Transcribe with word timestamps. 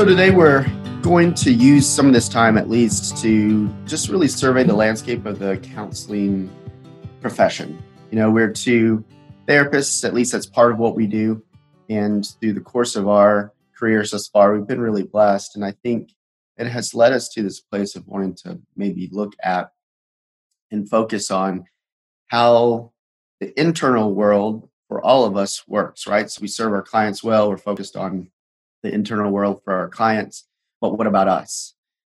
So 0.00 0.06
today 0.06 0.30
we're 0.30 0.66
going 1.02 1.34
to 1.34 1.52
use 1.52 1.86
some 1.86 2.06
of 2.06 2.14
this 2.14 2.26
time 2.26 2.56
at 2.56 2.70
least 2.70 3.18
to 3.18 3.68
just 3.84 4.08
really 4.08 4.28
survey 4.28 4.64
the 4.64 4.72
landscape 4.72 5.26
of 5.26 5.38
the 5.38 5.58
counseling 5.58 6.50
profession. 7.20 7.82
You 8.10 8.16
know, 8.16 8.30
we're 8.30 8.50
two 8.50 9.04
therapists, 9.46 10.02
at 10.02 10.14
least 10.14 10.32
that's 10.32 10.46
part 10.46 10.72
of 10.72 10.78
what 10.78 10.96
we 10.96 11.06
do. 11.06 11.42
And 11.90 12.26
through 12.40 12.54
the 12.54 12.62
course 12.62 12.96
of 12.96 13.08
our 13.08 13.52
careers 13.78 14.12
thus 14.12 14.26
far, 14.26 14.54
we've 14.54 14.66
been 14.66 14.80
really 14.80 15.02
blessed. 15.02 15.54
And 15.54 15.66
I 15.66 15.72
think 15.72 16.14
it 16.56 16.66
has 16.66 16.94
led 16.94 17.12
us 17.12 17.28
to 17.34 17.42
this 17.42 17.60
place 17.60 17.94
of 17.94 18.06
wanting 18.06 18.36
to 18.36 18.58
maybe 18.74 19.10
look 19.12 19.34
at 19.42 19.70
and 20.70 20.88
focus 20.88 21.30
on 21.30 21.66
how 22.28 22.92
the 23.38 23.52
internal 23.60 24.14
world 24.14 24.66
for 24.88 25.04
all 25.04 25.26
of 25.26 25.36
us 25.36 25.68
works, 25.68 26.06
right? 26.06 26.30
So 26.30 26.40
we 26.40 26.48
serve 26.48 26.72
our 26.72 26.80
clients 26.80 27.22
well, 27.22 27.50
we're 27.50 27.58
focused 27.58 27.96
on 27.96 28.30
the 28.82 28.92
internal 28.92 29.30
world 29.30 29.62
for 29.64 29.74
our 29.74 29.88
clients, 29.88 30.46
but 30.80 30.96
what 30.96 31.06
about 31.06 31.28
us? 31.28 31.74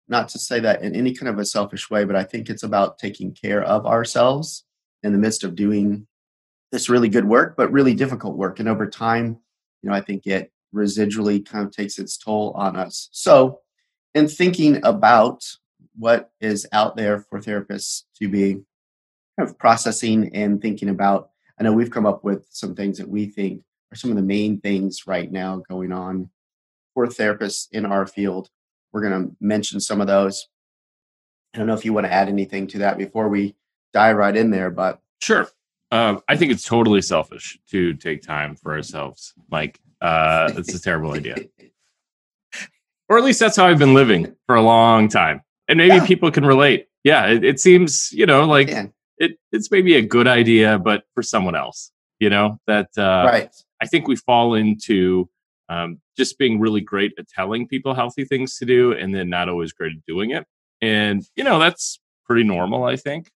Not 0.08 0.28
to 0.30 0.38
say 0.38 0.60
that 0.60 0.82
in 0.82 0.94
any 0.94 1.14
kind 1.14 1.28
of 1.28 1.38
a 1.38 1.44
selfish 1.44 1.90
way, 1.90 2.04
but 2.04 2.16
I 2.16 2.24
think 2.24 2.48
it's 2.48 2.62
about 2.62 2.98
taking 2.98 3.32
care 3.32 3.62
of 3.62 3.86
ourselves 3.86 4.64
in 5.02 5.12
the 5.12 5.18
midst 5.18 5.44
of 5.44 5.56
doing 5.56 6.06
this 6.70 6.88
really 6.88 7.08
good 7.08 7.26
work, 7.26 7.56
but 7.56 7.72
really 7.72 7.94
difficult 7.94 8.36
work. 8.36 8.60
And 8.60 8.68
over 8.68 8.88
time, 8.88 9.38
you 9.82 9.90
know, 9.90 9.94
I 9.94 10.00
think 10.00 10.26
it 10.26 10.52
residually 10.74 11.44
kind 11.44 11.66
of 11.66 11.72
takes 11.72 11.98
its 11.98 12.16
toll 12.16 12.52
on 12.56 12.76
us. 12.76 13.08
So, 13.12 13.60
in 14.14 14.28
thinking 14.28 14.84
about 14.84 15.44
what 15.98 16.30
is 16.40 16.66
out 16.72 16.96
there 16.96 17.20
for 17.20 17.40
therapists 17.40 18.02
to 18.18 18.28
be 18.28 18.54
kind 19.38 19.48
of 19.48 19.58
processing 19.58 20.34
and 20.34 20.60
thinking 20.60 20.88
about, 20.88 21.30
I 21.58 21.64
know 21.64 21.72
we've 21.72 21.90
come 21.90 22.06
up 22.06 22.24
with 22.24 22.46
some 22.50 22.74
things 22.74 22.98
that 22.98 23.08
we 23.08 23.26
think 23.26 23.62
are 23.92 23.96
some 23.96 24.10
of 24.10 24.16
the 24.16 24.22
main 24.22 24.60
things 24.60 25.06
right 25.06 25.30
now 25.30 25.62
going 25.68 25.92
on 25.92 26.30
for 26.94 27.06
therapists 27.06 27.68
in 27.72 27.86
our 27.86 28.06
field. 28.06 28.48
We're 28.92 29.08
going 29.08 29.28
to 29.28 29.36
mention 29.40 29.80
some 29.80 30.00
of 30.00 30.06
those. 30.06 30.48
I 31.54 31.58
don't 31.58 31.66
know 31.66 31.74
if 31.74 31.84
you 31.84 31.92
want 31.92 32.06
to 32.06 32.12
add 32.12 32.28
anything 32.28 32.66
to 32.68 32.78
that 32.78 32.98
before 32.98 33.28
we 33.28 33.54
dive 33.92 34.16
right 34.16 34.36
in 34.36 34.50
there, 34.50 34.70
but 34.70 35.00
sure. 35.20 35.48
Uh, 35.90 36.18
I 36.26 36.36
think 36.36 36.50
it's 36.52 36.64
totally 36.64 37.02
selfish 37.02 37.58
to 37.70 37.92
take 37.94 38.22
time 38.22 38.56
for 38.56 38.72
ourselves, 38.72 39.34
Like, 39.50 39.78
Uh, 40.00 40.50
it's 40.56 40.74
a 40.74 40.80
terrible 40.80 41.12
idea, 41.12 41.36
or 43.08 43.18
at 43.18 43.24
least 43.24 43.38
that's 43.38 43.56
how 43.56 43.66
I've 43.66 43.78
been 43.78 43.94
living 43.94 44.34
for 44.46 44.56
a 44.56 44.62
long 44.62 45.08
time, 45.08 45.42
and 45.68 45.76
maybe 45.76 45.96
yeah. 45.96 46.06
people 46.06 46.30
can 46.32 46.44
relate. 46.44 46.88
Yeah, 47.04 47.26
it, 47.26 47.44
it 47.44 47.60
seems 47.60 48.10
you 48.10 48.26
know 48.26 48.44
like 48.46 48.68
it, 49.18 49.38
it's 49.52 49.70
maybe 49.70 49.94
a 49.94 50.02
good 50.02 50.26
idea, 50.26 50.78
but 50.78 51.04
for 51.14 51.22
someone 51.22 51.54
else, 51.54 51.92
you 52.18 52.30
know 52.30 52.58
that 52.66 52.88
uh, 52.96 53.24
right. 53.30 53.54
I 53.80 53.86
think 53.86 54.08
we 54.08 54.16
fall 54.16 54.54
into 54.54 55.28
um, 55.68 56.00
just 56.16 56.38
being 56.38 56.60
really 56.60 56.80
great 56.80 57.12
at 57.18 57.28
telling 57.28 57.66
people 57.66 57.94
healthy 57.94 58.24
things 58.24 58.56
to 58.58 58.64
do 58.66 58.92
and 58.92 59.14
then 59.14 59.28
not 59.28 59.48
always 59.48 59.72
great 59.72 59.92
at 59.92 60.06
doing 60.06 60.30
it. 60.30 60.46
And, 60.80 61.22
you 61.36 61.44
know, 61.44 61.58
that's 61.58 62.00
pretty 62.24 62.44
normal, 62.44 62.84
I 62.84 62.96
think. 62.96 63.30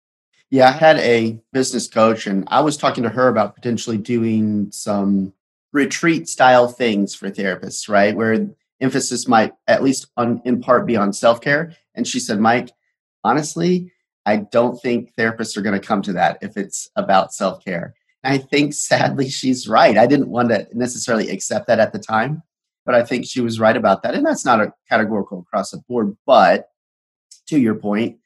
Yeah, 0.51 0.69
I 0.69 0.73
had 0.73 0.99
a 0.99 1.41
business 1.53 1.89
coach 1.89 2.27
and 2.27 2.45
I 2.49 2.61
was 2.61 2.77
talking 2.77 3.03
to 3.05 3.11
her 3.11 3.29
about 3.29 3.55
potentially 3.55 3.99
doing 3.99 4.71
some 4.71 5.33
retreat 5.73 6.29
style 6.29 6.69
things 6.69 7.15
for 7.15 7.31
therapists, 7.31 7.89
right? 7.89 8.15
Where 8.15 8.49
emphasis 8.81 9.27
might 9.27 9.53
at 9.67 9.83
least 9.83 10.07
on 10.17 10.43
in 10.45 10.61
part 10.61 10.87
be 10.87 10.97
on 10.97 11.13
self-care. 11.13 11.75
And 11.95 12.07
she 12.07 12.21
said, 12.21 12.41
Mike, 12.41 12.71
honestly, 13.25 13.93
I 14.27 14.37
don't 14.37 14.81
think 14.81 15.15
therapists 15.17 15.57
are 15.57 15.63
going 15.63 15.79
to 15.79 15.87
come 15.87 16.03
to 16.03 16.13
that 16.15 16.39
if 16.41 16.57
it's 16.57 16.89
about 16.97 17.35
self-care. 17.35 17.95
I 18.23 18.39
think 18.39 18.73
sadly 18.73 19.29
she's 19.29 19.69
right. 19.69 19.99
I 19.99 20.07
didn't 20.07 20.31
want 20.31 20.49
to 20.49 20.67
necessarily 20.73 21.29
accept 21.31 21.67
that 21.67 21.79
at 21.79 21.93
the 21.93 21.99
time, 21.99 22.43
but 22.85 22.95
I 22.95 23.05
think 23.05 23.27
she 23.27 23.41
was 23.41 23.61
right 23.61 23.77
about 23.77 24.03
that. 24.03 24.15
And 24.15 24.25
that's 24.25 24.45
not 24.45 24.61
a 24.61 24.73
categorical 24.89 25.41
across 25.41 25.71
the 25.71 25.79
board. 25.89 26.17
But 26.27 26.69
to 27.47 27.59
your 27.59 27.75
point, 27.75 28.19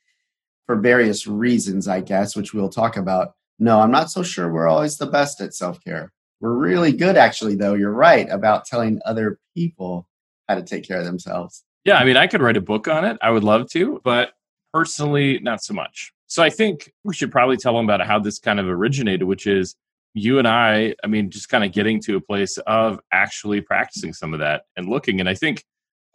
for 0.66 0.76
various 0.76 1.26
reasons, 1.26 1.88
I 1.88 2.00
guess, 2.00 2.36
which 2.36 2.52
we'll 2.52 2.68
talk 2.68 2.96
about, 2.96 3.34
no, 3.58 3.80
I'm 3.80 3.90
not 3.90 4.10
so 4.10 4.22
sure 4.22 4.52
we're 4.52 4.68
always 4.68 4.98
the 4.98 5.06
best 5.06 5.40
at 5.40 5.54
self 5.54 5.82
care. 5.82 6.12
We're 6.40 6.54
really 6.54 6.92
good, 6.92 7.16
actually, 7.16 7.56
though. 7.56 7.74
You're 7.74 7.90
right 7.90 8.28
about 8.30 8.64
telling 8.64 9.00
other 9.04 9.40
people 9.56 10.08
how 10.48 10.54
to 10.54 10.62
take 10.62 10.86
care 10.86 10.98
of 10.98 11.04
themselves. 11.04 11.64
Yeah, 11.84 11.98
I 11.98 12.04
mean, 12.04 12.16
I 12.16 12.26
could 12.26 12.42
write 12.42 12.56
a 12.56 12.60
book 12.60 12.86
on 12.86 13.04
it. 13.04 13.16
I 13.22 13.30
would 13.30 13.44
love 13.44 13.68
to, 13.70 14.00
but 14.04 14.32
personally, 14.72 15.40
not 15.40 15.62
so 15.62 15.74
much. 15.74 16.12
So 16.26 16.42
I 16.42 16.50
think 16.50 16.92
we 17.04 17.14
should 17.14 17.32
probably 17.32 17.56
tell 17.56 17.74
them 17.74 17.84
about 17.84 18.06
how 18.06 18.18
this 18.18 18.38
kind 18.38 18.60
of 18.60 18.66
originated, 18.66 19.24
which 19.24 19.46
is 19.46 19.74
you 20.18 20.38
and 20.38 20.48
I, 20.48 20.94
I 21.02 21.06
mean, 21.06 21.30
just 21.30 21.48
kind 21.48 21.64
of 21.64 21.72
getting 21.72 22.00
to 22.02 22.16
a 22.16 22.20
place 22.20 22.58
of 22.58 23.00
actually 23.12 23.60
practicing 23.60 24.12
some 24.12 24.32
of 24.32 24.40
that 24.40 24.62
and 24.76 24.88
looking. 24.88 25.20
And 25.20 25.28
I 25.28 25.34
think 25.34 25.64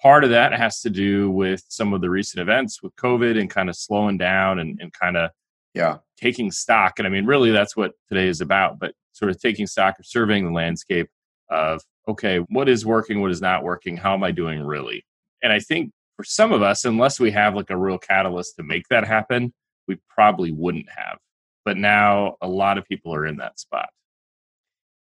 part 0.01 0.23
of 0.23 0.29
that 0.31 0.53
has 0.53 0.81
to 0.81 0.89
do 0.89 1.31
with 1.31 1.63
some 1.69 1.93
of 1.93 2.01
the 2.01 2.09
recent 2.09 2.41
events 2.41 2.83
with 2.83 2.95
COVID 2.97 3.39
and 3.39 3.49
kind 3.49 3.69
of 3.69 3.75
slowing 3.75 4.17
down 4.17 4.59
and, 4.59 4.79
and 4.81 4.91
kind 4.93 5.17
of 5.17 5.31
yeah 5.73 5.97
taking 6.17 6.51
stock. 6.51 6.99
And 6.99 7.07
I 7.07 7.09
mean, 7.09 7.25
really, 7.25 7.51
that's 7.51 7.75
what 7.75 7.93
today 8.09 8.27
is 8.27 8.41
about. 8.41 8.79
But 8.79 8.93
sort 9.13 9.31
of 9.31 9.39
taking 9.39 9.67
stock 9.67 9.97
of 9.99 10.05
surveying 10.05 10.45
the 10.45 10.51
landscape 10.51 11.09
of 11.49 11.81
okay, 12.07 12.39
what 12.49 12.67
is 12.67 12.85
working, 12.85 13.21
what 13.21 13.31
is 13.31 13.41
not 13.41 13.63
working, 13.63 13.95
how 13.95 14.13
am 14.13 14.23
I 14.23 14.31
doing 14.31 14.61
really? 14.61 15.05
And 15.41 15.53
I 15.53 15.59
think 15.59 15.91
for 16.17 16.25
some 16.25 16.51
of 16.51 16.61
us, 16.61 16.85
unless 16.85 17.19
we 17.19 17.31
have 17.31 17.55
like 17.55 17.69
a 17.69 17.77
real 17.77 17.97
catalyst 17.97 18.57
to 18.57 18.63
make 18.63 18.87
that 18.89 19.07
happen, 19.07 19.53
we 19.87 19.97
probably 20.09 20.51
wouldn't 20.51 20.89
have 20.89 21.17
but 21.65 21.77
now 21.77 22.37
a 22.41 22.47
lot 22.47 22.77
of 22.77 22.85
people 22.85 23.13
are 23.13 23.25
in 23.25 23.37
that 23.37 23.59
spot. 23.59 23.89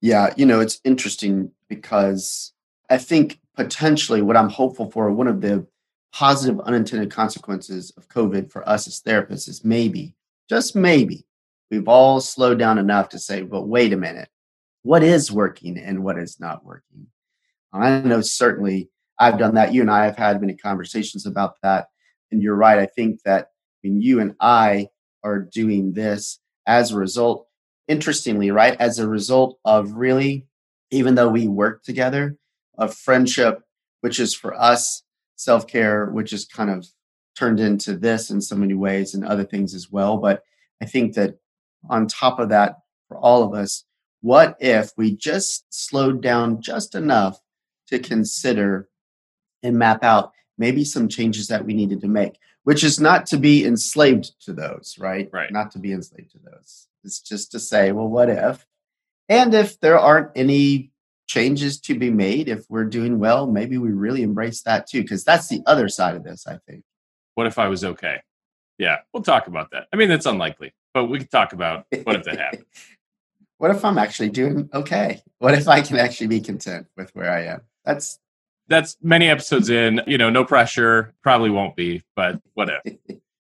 Yeah, 0.01 0.33
you 0.37 0.47
know, 0.47 0.61
it's 0.61 0.81
interesting 0.85 1.53
because 1.69 2.53
I 2.89 2.99
think 2.99 3.39
potentially 3.57 4.23
what 4.23 4.37
I'm 4.37 4.49
hopeful 4.49 4.91
for, 4.91 5.11
one 5.11 5.27
of 5.27 5.41
the 5.41 5.67
positive 6.13 6.59
unintended 6.61 7.11
consequences 7.11 7.93
of 7.97 8.09
COVID 8.09 8.51
for 8.51 8.67
us 8.69 8.87
as 8.87 9.01
therapists 9.01 9.49
is 9.49 9.65
maybe, 9.65 10.15
just 10.49 10.75
maybe, 10.75 11.27
we've 11.71 11.89
all 11.89 12.21
slowed 12.21 12.59
down 12.59 12.79
enough 12.79 13.11
to 13.11 13.19
say, 13.19 13.43
but 13.43 13.69
wait 13.69 13.93
a 13.93 13.97
minute, 13.97 14.29
what 14.83 15.03
is 15.03 15.31
working 15.31 15.79
and 15.79 16.03
what 16.03 16.19
is 16.19 16.41
not 16.41 16.65
working? 16.65 17.07
I 17.73 18.01
know 18.01 18.23
certainly 18.23 18.89
I've 19.19 19.39
done 19.39 19.55
that. 19.55 19.73
You 19.73 19.83
and 19.83 19.91
I 19.91 20.07
have 20.07 20.17
had 20.17 20.41
many 20.41 20.57
conversations 20.57 21.27
about 21.27 21.57
that. 21.63 21.89
And 22.33 22.43
you're 22.43 22.57
right. 22.57 22.79
I 22.79 22.87
think 22.87 23.23
that 23.25 23.49
when 23.83 24.01
you 24.01 24.21
and 24.21 24.35
I 24.41 24.89
are 25.23 25.39
doing 25.39 25.93
this 25.93 26.41
as 26.71 26.93
a 26.93 26.97
result, 26.97 27.49
interestingly, 27.89 28.53
right, 28.53 28.81
as 28.81 29.01
a 29.01 29.09
result 29.09 29.59
of 29.65 29.95
really, 29.95 30.47
even 30.93 31.17
though 31.17 31.29
we 31.29 31.49
work 31.49 31.83
together, 31.83 32.37
of 32.79 32.95
friendship, 32.95 33.63
which 34.03 34.21
is 34.21 34.33
for 34.35 34.55
us 34.55 35.03
self 35.35 35.67
care, 35.67 36.07
which 36.07 36.33
is 36.33 36.45
kind 36.45 36.71
of 36.71 36.87
turned 37.37 37.59
into 37.59 37.97
this 37.97 38.31
in 38.31 38.41
so 38.41 38.55
many 38.55 38.75
ways 38.75 39.15
and 39.15 39.25
other 39.25 39.43
things 39.45 39.75
as 39.75 39.91
well. 39.91 40.17
But 40.19 40.45
I 40.81 40.87
think 40.87 41.15
that 41.17 41.39
on 41.89 42.07
top 42.07 42.39
of 42.39 42.51
that, 42.51 42.77
for 43.09 43.19
all 43.19 43.43
of 43.43 43.53
us, 43.53 43.85
what 44.21 44.57
if 44.61 44.93
we 44.97 45.17
just 45.17 45.65
slowed 45.71 46.23
down 46.23 46.63
just 46.63 46.95
enough 46.95 47.41
to 47.89 47.99
consider 47.99 48.89
and 49.65 49.77
map 49.77 50.05
out 50.05 50.31
maybe 50.57 50.85
some 50.85 51.09
changes 51.09 51.49
that 51.49 51.65
we 51.65 51.75
needed 51.75 52.01
to 52.03 52.09
make? 52.09 52.39
Which 52.65 52.85
is 52.85 53.01
not 53.01 53.27
to 53.27 53.39
be 53.39 53.65
enslaved 53.65 54.33
to 54.43 54.53
those, 54.53 54.97
right? 54.99 55.29
Right. 55.33 55.51
Not 55.51 55.71
to 55.73 55.79
be 55.79 55.93
enslaved 55.93 56.33
to 56.33 56.39
those. 56.39 56.89
It's 57.05 57.21
just 57.21 57.53
to 57.53 57.59
say, 57.59 57.93
well, 57.93 58.09
what 58.09 58.29
if? 58.29 58.67
And 59.29 59.55
if 59.55 59.81
there 59.81 59.99
aren't 59.99 60.31
any 60.35 60.91
changes 61.29 61.81
to 61.81 61.99
be 61.99 62.11
made, 62.11 62.49
if 62.49 62.65
we're 62.69 62.85
doing 62.85 63.19
well, 63.19 63.47
maybe 63.47 63.79
we 63.79 63.91
really 63.91 64.23
embrace 64.23 64.63
that 64.63 64.89
too, 64.89 65.03
because 65.03 65.25
that's 65.25 65.49
the 65.49 65.63
other 65.67 65.89
side 65.89 66.17
of 66.17 66.25
this, 66.25 66.47
I 66.47 66.59
think. 66.67 66.83
What 67.35 67.47
if 67.47 67.59
I 67.59 67.69
was 67.69 67.85
okay? 67.85 68.21
Yeah, 68.79 68.99
we'll 69.13 69.23
talk 69.23 69.47
about 69.47 69.71
that. 69.71 69.87
I 69.93 69.97
mean, 69.97 70.09
that's 70.09 70.27
unlikely, 70.27 70.75
but 70.93 71.07
we 71.07 71.19
could 71.19 71.31
talk 71.31 71.53
about 71.53 71.87
what 72.03 72.17
if 72.17 72.25
that 72.25 72.39
happened. 72.39 72.65
what 73.59 73.71
if 73.71 73.85
I'm 73.85 73.99
actually 73.99 74.31
doing 74.31 74.69
okay? 74.75 75.23
What 75.39 75.55
if 75.55 75.69
I 75.69 75.83
can 75.83 75.99
actually 75.99 76.27
be 76.27 76.41
content 76.41 76.87
with 76.97 77.15
where 77.15 77.31
I 77.31 77.45
am? 77.45 77.61
That's 77.85 78.19
that's 78.71 78.97
many 79.03 79.29
episodes 79.29 79.69
in. 79.69 80.01
You 80.07 80.17
know, 80.17 80.31
no 80.31 80.45
pressure. 80.45 81.13
Probably 81.23 81.51
won't 81.51 81.77
be, 81.77 82.03
but 82.17 82.41
whatever. 82.55 82.81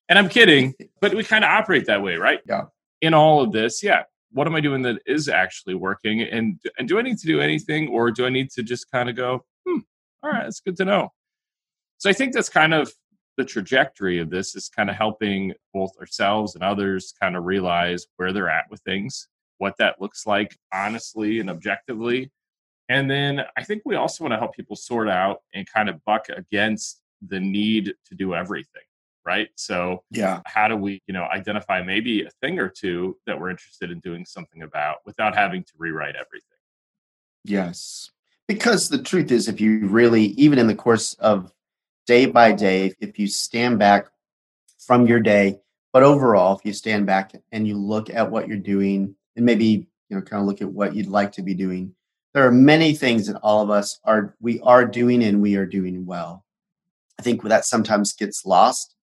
and 0.08 0.18
I'm 0.18 0.28
kidding, 0.28 0.74
but 1.00 1.14
we 1.14 1.24
kind 1.24 1.44
of 1.44 1.50
operate 1.50 1.86
that 1.86 2.02
way, 2.02 2.16
right? 2.16 2.40
Yeah. 2.46 2.64
In 3.00 3.14
all 3.14 3.40
of 3.40 3.52
this, 3.52 3.82
yeah. 3.82 4.02
What 4.32 4.46
am 4.46 4.54
I 4.54 4.60
doing 4.60 4.82
that 4.82 5.00
is 5.06 5.28
actually 5.28 5.74
working? 5.74 6.20
And 6.20 6.60
and 6.78 6.86
do 6.86 6.98
I 6.98 7.02
need 7.02 7.18
to 7.18 7.26
do 7.26 7.40
anything, 7.40 7.88
or 7.88 8.10
do 8.10 8.26
I 8.26 8.28
need 8.28 8.50
to 8.50 8.62
just 8.62 8.90
kind 8.90 9.08
of 9.08 9.16
go, 9.16 9.44
hmm, 9.66 9.78
all 10.22 10.30
right, 10.30 10.44
that's 10.44 10.60
good 10.60 10.76
to 10.76 10.84
know. 10.84 11.12
So 11.98 12.10
I 12.10 12.12
think 12.12 12.34
that's 12.34 12.48
kind 12.48 12.74
of 12.74 12.92
the 13.36 13.44
trajectory 13.44 14.18
of 14.18 14.30
this 14.30 14.54
is 14.54 14.68
kind 14.68 14.90
of 14.90 14.96
helping 14.96 15.54
both 15.72 15.96
ourselves 15.98 16.54
and 16.54 16.64
others 16.64 17.14
kind 17.20 17.36
of 17.36 17.44
realize 17.44 18.06
where 18.16 18.32
they're 18.32 18.50
at 18.50 18.70
with 18.70 18.80
things, 18.80 19.28
what 19.58 19.76
that 19.78 20.00
looks 20.00 20.26
like 20.26 20.56
honestly 20.74 21.40
and 21.40 21.48
objectively, 21.48 22.30
and 22.90 23.08
then 23.08 23.42
I 23.56 23.62
think 23.62 23.82
we 23.86 23.94
also 23.94 24.24
want 24.24 24.32
to 24.32 24.38
help 24.38 24.52
people 24.52 24.74
sort 24.74 25.08
out 25.08 25.42
and 25.54 25.64
kind 25.64 25.88
of 25.88 26.04
buck 26.04 26.26
against 26.28 27.00
the 27.26 27.38
need 27.38 27.94
to 28.06 28.14
do 28.16 28.34
everything, 28.34 28.82
right? 29.24 29.48
So, 29.54 30.02
yeah, 30.10 30.40
how 30.44 30.66
do 30.66 30.76
we, 30.76 31.00
you 31.06 31.14
know, 31.14 31.22
identify 31.22 31.82
maybe 31.82 32.24
a 32.24 32.30
thing 32.42 32.58
or 32.58 32.68
two 32.68 33.16
that 33.26 33.40
we're 33.40 33.50
interested 33.50 33.92
in 33.92 34.00
doing 34.00 34.26
something 34.26 34.62
about 34.62 34.96
without 35.06 35.36
having 35.36 35.62
to 35.62 35.72
rewrite 35.78 36.16
everything? 36.16 36.58
Yes. 37.44 38.10
Because 38.48 38.88
the 38.88 39.00
truth 39.00 39.30
is, 39.30 39.46
if 39.46 39.60
you 39.60 39.86
really, 39.86 40.24
even 40.24 40.58
in 40.58 40.66
the 40.66 40.74
course 40.74 41.14
of 41.14 41.52
day 42.08 42.26
by 42.26 42.50
day, 42.50 42.92
if 42.98 43.20
you 43.20 43.28
stand 43.28 43.78
back 43.78 44.08
from 44.84 45.06
your 45.06 45.20
day, 45.20 45.60
but 45.92 46.02
overall, 46.02 46.56
if 46.56 46.64
you 46.64 46.72
stand 46.72 47.06
back 47.06 47.34
and 47.52 47.68
you 47.68 47.76
look 47.76 48.10
at 48.10 48.32
what 48.32 48.48
you're 48.48 48.56
doing 48.56 49.14
and 49.36 49.46
maybe, 49.46 49.86
you 50.08 50.16
know, 50.16 50.22
kind 50.22 50.40
of 50.40 50.48
look 50.48 50.60
at 50.60 50.72
what 50.72 50.96
you'd 50.96 51.06
like 51.06 51.30
to 51.32 51.42
be 51.42 51.54
doing, 51.54 51.94
there 52.34 52.46
are 52.46 52.52
many 52.52 52.94
things 52.94 53.26
that 53.26 53.40
all 53.42 53.62
of 53.62 53.70
us 53.70 53.98
are, 54.04 54.34
we 54.40 54.60
are 54.60 54.84
doing 54.84 55.22
and 55.22 55.42
we 55.42 55.56
are 55.56 55.66
doing 55.66 56.06
well. 56.06 56.44
I 57.18 57.22
think 57.22 57.42
that 57.42 57.64
sometimes 57.64 58.12
gets 58.12 58.46
lost. 58.46 58.94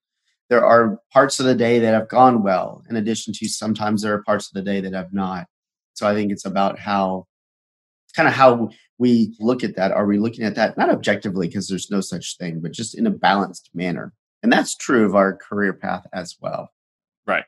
There 0.49 0.65
are 0.65 0.99
parts 1.11 1.39
of 1.39 1.45
the 1.45 1.55
day 1.55 1.79
that 1.79 1.93
have 1.93 2.07
gone 2.07 2.41
well, 2.41 2.83
in 2.89 2.95
addition 2.95 3.33
to 3.33 3.47
sometimes 3.47 4.01
there 4.01 4.13
are 4.13 4.23
parts 4.23 4.47
of 4.47 4.53
the 4.53 4.61
day 4.61 4.79
that 4.81 4.93
have 4.93 5.13
not. 5.13 5.47
So 5.93 6.07
I 6.07 6.13
think 6.13 6.31
it's 6.31 6.45
about 6.45 6.79
how 6.79 7.27
kind 8.15 8.27
of 8.27 8.33
how 8.33 8.69
we 8.97 9.35
look 9.39 9.63
at 9.63 9.75
that. 9.75 9.91
Are 9.91 10.05
we 10.05 10.17
looking 10.17 10.45
at 10.45 10.55
that 10.55 10.77
not 10.77 10.89
objectively 10.89 11.47
because 11.47 11.67
there's 11.67 11.91
no 11.91 12.01
such 12.01 12.37
thing, 12.37 12.61
but 12.61 12.71
just 12.71 12.95
in 12.95 13.07
a 13.07 13.11
balanced 13.11 13.69
manner? 13.73 14.13
And 14.41 14.51
that's 14.51 14.75
true 14.75 15.05
of 15.05 15.15
our 15.15 15.35
career 15.35 15.73
path 15.73 16.05
as 16.13 16.37
well. 16.39 16.71
Right. 17.25 17.45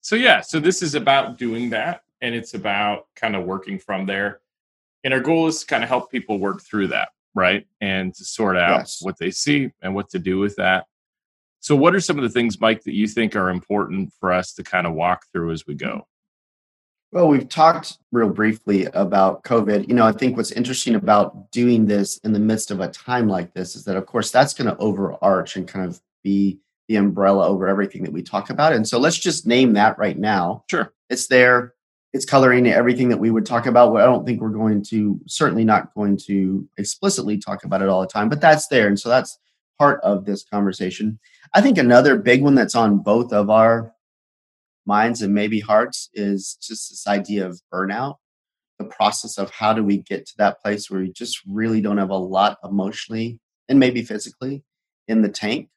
So, 0.00 0.16
yeah, 0.16 0.40
so 0.40 0.58
this 0.60 0.82
is 0.82 0.94
about 0.94 1.36
doing 1.36 1.70
that 1.70 2.02
and 2.22 2.34
it's 2.34 2.54
about 2.54 3.06
kind 3.16 3.36
of 3.36 3.44
working 3.44 3.78
from 3.78 4.06
there. 4.06 4.40
And 5.04 5.14
our 5.14 5.20
goal 5.20 5.46
is 5.46 5.60
to 5.60 5.66
kind 5.66 5.82
of 5.82 5.88
help 5.88 6.10
people 6.10 6.38
work 6.38 6.62
through 6.62 6.88
that, 6.88 7.08
right? 7.34 7.66
And 7.80 8.14
to 8.14 8.24
sort 8.24 8.56
out 8.56 8.80
yes. 8.80 8.98
what 9.02 9.18
they 9.18 9.30
see 9.30 9.70
and 9.82 9.94
what 9.94 10.10
to 10.10 10.18
do 10.18 10.38
with 10.38 10.56
that. 10.56 10.86
So, 11.60 11.76
what 11.76 11.94
are 11.94 12.00
some 12.00 12.18
of 12.18 12.22
the 12.22 12.30
things, 12.30 12.60
Mike, 12.60 12.84
that 12.84 12.94
you 12.94 13.06
think 13.06 13.36
are 13.36 13.50
important 13.50 14.12
for 14.18 14.32
us 14.32 14.54
to 14.54 14.62
kind 14.62 14.86
of 14.86 14.94
walk 14.94 15.26
through 15.32 15.52
as 15.52 15.66
we 15.66 15.74
go? 15.74 16.06
Well, 17.12 17.28
we've 17.28 17.48
talked 17.48 17.98
real 18.12 18.28
briefly 18.28 18.86
about 18.86 19.42
COVID. 19.42 19.88
You 19.88 19.94
know, 19.94 20.06
I 20.06 20.12
think 20.12 20.36
what's 20.36 20.52
interesting 20.52 20.94
about 20.94 21.50
doing 21.50 21.86
this 21.86 22.18
in 22.18 22.32
the 22.32 22.38
midst 22.38 22.70
of 22.70 22.80
a 22.80 22.88
time 22.88 23.28
like 23.28 23.52
this 23.52 23.74
is 23.74 23.84
that, 23.84 23.96
of 23.96 24.06
course, 24.06 24.30
that's 24.30 24.54
going 24.54 24.70
to 24.70 24.76
overarch 24.78 25.56
and 25.56 25.66
kind 25.66 25.86
of 25.86 26.00
be 26.22 26.60
the 26.88 26.96
umbrella 26.96 27.48
over 27.48 27.68
everything 27.68 28.04
that 28.04 28.12
we 28.12 28.22
talk 28.22 28.48
about. 28.48 28.72
And 28.72 28.86
so 28.86 28.98
let's 28.98 29.18
just 29.18 29.46
name 29.46 29.72
that 29.72 29.98
right 29.98 30.16
now. 30.16 30.64
Sure. 30.70 30.92
It's 31.08 31.26
there. 31.26 31.74
It's 32.12 32.24
coloring 32.24 32.66
everything 32.66 33.08
that 33.10 33.18
we 33.18 33.30
would 33.30 33.46
talk 33.46 33.66
about. 33.66 33.94
I 33.96 34.04
don't 34.04 34.26
think 34.26 34.40
we're 34.40 34.50
going 34.50 34.82
to, 34.84 35.20
certainly 35.26 35.64
not 35.64 35.94
going 35.94 36.16
to 36.26 36.68
explicitly 36.76 37.38
talk 37.38 37.64
about 37.64 37.82
it 37.82 37.88
all 37.88 38.00
the 38.00 38.06
time, 38.08 38.28
but 38.28 38.40
that's 38.40 38.66
there. 38.68 38.88
And 38.88 38.98
so 38.98 39.08
that's 39.08 39.38
part 39.78 40.00
of 40.02 40.24
this 40.24 40.42
conversation. 40.42 41.18
I 41.54 41.60
think 41.60 41.78
another 41.78 42.16
big 42.16 42.42
one 42.42 42.54
that's 42.54 42.74
on 42.74 42.98
both 42.98 43.32
of 43.32 43.48
our 43.48 43.92
minds 44.86 45.22
and 45.22 45.32
maybe 45.32 45.60
hearts 45.60 46.10
is 46.14 46.56
just 46.60 46.90
this 46.90 47.06
idea 47.06 47.46
of 47.46 47.60
burnout 47.72 48.16
the 48.80 48.86
process 48.86 49.36
of 49.36 49.50
how 49.50 49.74
do 49.74 49.84
we 49.84 49.98
get 49.98 50.24
to 50.24 50.32
that 50.38 50.60
place 50.62 50.90
where 50.90 51.02
we 51.02 51.12
just 51.12 51.40
really 51.46 51.82
don't 51.82 51.98
have 51.98 52.08
a 52.08 52.16
lot 52.16 52.56
emotionally 52.64 53.38
and 53.68 53.78
maybe 53.78 54.02
physically 54.02 54.64
in 55.06 55.20
the 55.20 55.28
tank 55.28 55.68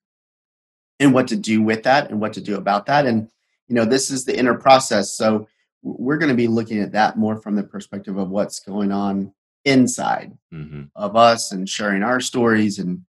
and 1.02 1.14
what 1.14 1.28
to 1.28 1.36
do 1.36 1.62
with 1.62 1.84
that 1.84 2.10
and 2.10 2.22
what 2.22 2.32
to 2.32 2.40
do 2.40 2.56
about 2.56 2.86
that 2.86 3.06
and 3.06 3.30
you 3.68 3.76
know 3.76 3.84
this 3.84 4.10
is 4.10 4.24
the 4.24 4.38
inner 4.38 4.54
process 4.54 5.16
so 5.18 5.48
we're 5.84 6.18
going 6.18 6.30
to 6.30 6.36
be 6.36 6.48
looking 6.48 6.80
at 6.80 6.94
that 6.94 7.18
more 7.18 7.38
from 7.38 7.56
the 7.56 7.64
perspective 7.64 8.18
of 8.18 8.30
what's 8.30 8.60
going 8.62 8.92
on 8.92 9.34
inside 9.66 10.36
mm-hmm. 10.54 10.84
of 10.96 11.16
us 11.16 11.52
and 11.52 11.70
sharing 11.70 12.04
our 12.04 12.20
stories 12.20 12.80
and 12.80 13.02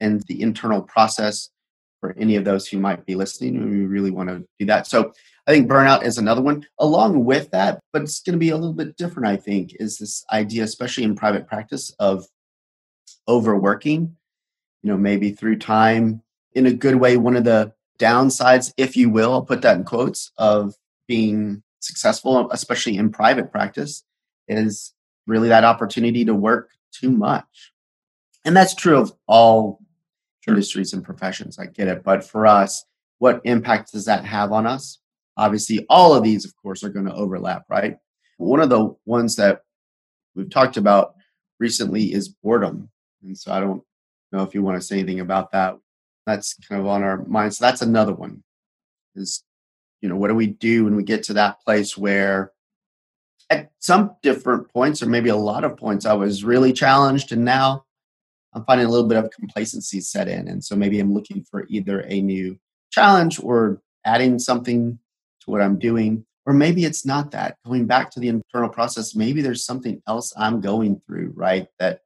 and 0.00 0.22
the 0.28 0.40
internal 0.40 0.80
process 0.80 1.50
for 2.00 2.16
any 2.18 2.36
of 2.36 2.44
those 2.44 2.66
who 2.66 2.78
might 2.78 3.04
be 3.04 3.14
listening 3.14 3.68
we 3.68 3.84
really 3.84 4.10
want 4.10 4.28
to 4.28 4.44
do 4.58 4.66
that 4.66 4.86
so 4.86 5.12
I 5.50 5.52
think 5.52 5.68
burnout 5.68 6.04
is 6.04 6.16
another 6.16 6.42
one. 6.42 6.64
Along 6.78 7.24
with 7.24 7.50
that, 7.50 7.80
but 7.92 8.02
it's 8.02 8.20
going 8.20 8.34
to 8.34 8.38
be 8.38 8.50
a 8.50 8.56
little 8.56 8.72
bit 8.72 8.96
different, 8.96 9.28
I 9.28 9.36
think, 9.36 9.74
is 9.80 9.98
this 9.98 10.24
idea, 10.32 10.62
especially 10.62 11.02
in 11.02 11.16
private 11.16 11.48
practice, 11.48 11.92
of 11.98 12.24
overworking, 13.26 14.16
you 14.82 14.90
know, 14.90 14.96
maybe 14.96 15.32
through 15.32 15.58
time 15.58 16.22
in 16.52 16.66
a 16.66 16.72
good 16.72 16.94
way. 16.94 17.16
One 17.16 17.34
of 17.34 17.42
the 17.42 17.72
downsides, 17.98 18.72
if 18.76 18.96
you 18.96 19.10
will, 19.10 19.32
I'll 19.32 19.42
put 19.42 19.62
that 19.62 19.76
in 19.76 19.82
quotes, 19.82 20.30
of 20.38 20.74
being 21.08 21.64
successful, 21.80 22.50
especially 22.52 22.96
in 22.96 23.10
private 23.10 23.50
practice, 23.50 24.04
is 24.48 24.94
really 25.26 25.48
that 25.48 25.64
opportunity 25.64 26.24
to 26.24 26.34
work 26.34 26.70
too 26.92 27.10
much. 27.10 27.72
And 28.44 28.56
that's 28.56 28.74
true 28.74 28.98
of 28.98 29.12
all 29.26 29.80
sure. 30.44 30.54
industries 30.54 30.92
and 30.92 31.04
professions. 31.04 31.58
I 31.58 31.66
get 31.66 31.88
it. 31.88 32.02
But 32.02 32.24
for 32.24 32.46
us, 32.46 32.84
what 33.18 33.40
impact 33.44 33.92
does 33.92 34.06
that 34.06 34.24
have 34.24 34.52
on 34.52 34.66
us? 34.66 34.98
Obviously, 35.36 35.86
all 35.88 36.14
of 36.14 36.22
these, 36.22 36.44
of 36.44 36.54
course, 36.56 36.82
are 36.82 36.88
going 36.88 37.06
to 37.06 37.14
overlap, 37.14 37.64
right? 37.68 37.96
One 38.38 38.60
of 38.60 38.70
the 38.70 38.94
ones 39.04 39.36
that 39.36 39.62
we've 40.34 40.50
talked 40.50 40.76
about 40.76 41.14
recently 41.58 42.12
is 42.12 42.28
boredom. 42.28 42.90
And 43.22 43.36
so 43.36 43.52
I 43.52 43.60
don't 43.60 43.82
know 44.32 44.42
if 44.42 44.54
you 44.54 44.62
want 44.62 44.80
to 44.80 44.86
say 44.86 44.98
anything 44.98 45.20
about 45.20 45.52
that. 45.52 45.76
That's 46.26 46.54
kind 46.68 46.80
of 46.80 46.86
on 46.86 47.02
our 47.02 47.24
mind. 47.24 47.54
So 47.54 47.64
that's 47.64 47.82
another 47.82 48.14
one 48.14 48.42
is, 49.14 49.44
you 50.00 50.08
know, 50.08 50.16
what 50.16 50.28
do 50.28 50.34
we 50.34 50.46
do 50.46 50.84
when 50.84 50.96
we 50.96 51.02
get 51.02 51.22
to 51.24 51.34
that 51.34 51.60
place 51.60 51.96
where 51.96 52.52
at 53.50 53.70
some 53.80 54.16
different 54.22 54.72
points, 54.72 55.02
or 55.02 55.06
maybe 55.06 55.28
a 55.28 55.36
lot 55.36 55.64
of 55.64 55.76
points, 55.76 56.06
I 56.06 56.12
was 56.12 56.44
really 56.44 56.72
challenged. 56.72 57.32
And 57.32 57.44
now 57.44 57.84
I'm 58.54 58.64
finding 58.64 58.86
a 58.86 58.90
little 58.90 59.08
bit 59.08 59.18
of 59.18 59.30
complacency 59.30 60.00
set 60.00 60.28
in. 60.28 60.48
And 60.48 60.64
so 60.64 60.76
maybe 60.76 61.00
I'm 61.00 61.12
looking 61.12 61.44
for 61.44 61.66
either 61.68 62.04
a 62.06 62.20
new 62.20 62.58
challenge 62.90 63.40
or 63.42 63.82
adding 64.04 64.38
something 64.38 64.98
to 65.40 65.50
what 65.50 65.60
I'm 65.60 65.78
doing. 65.78 66.24
Or 66.46 66.54
maybe 66.54 66.84
it's 66.84 67.04
not 67.04 67.32
that. 67.32 67.58
Going 67.66 67.86
back 67.86 68.10
to 68.12 68.20
the 68.20 68.28
internal 68.28 68.70
process, 68.70 69.14
maybe 69.14 69.42
there's 69.42 69.64
something 69.64 70.00
else 70.06 70.32
I'm 70.36 70.60
going 70.60 71.00
through, 71.06 71.32
right? 71.36 71.66
That 71.78 72.02